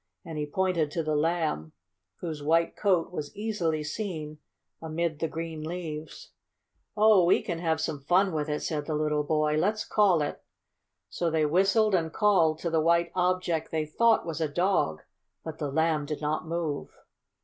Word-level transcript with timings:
and 0.25 0.39
he 0.39 0.47
pointed 0.47 0.89
to 0.89 1.03
the 1.03 1.15
Lamb, 1.15 1.73
whose 2.21 2.41
white 2.41 2.75
coat 2.75 3.11
was 3.11 3.35
easily 3.35 3.83
seen 3.83 4.39
amid 4.81 5.19
the 5.19 5.27
green 5.27 5.61
leaves. 5.61 6.31
"Oh, 6.97 7.23
we 7.23 7.43
can 7.43 7.59
have 7.59 7.79
some 7.79 7.99
fun 7.99 8.33
with 8.33 8.49
it!" 8.49 8.61
said 8.61 8.87
the 8.87 8.95
little 8.95 9.21
boy. 9.23 9.57
"Let's 9.57 9.85
call 9.85 10.23
it." 10.23 10.41
So 11.11 11.29
they 11.29 11.45
whistled 11.45 11.93
and 11.93 12.11
called 12.11 12.57
to 12.61 12.71
the 12.71 12.81
white 12.81 13.11
object 13.13 13.69
they 13.69 13.85
thought 13.85 14.25
was 14.25 14.41
a 14.41 14.49
dog, 14.49 15.03
but 15.43 15.59
the 15.59 15.69
Lamb 15.71 16.07
did 16.07 16.19
not 16.19 16.47
move. 16.47 16.89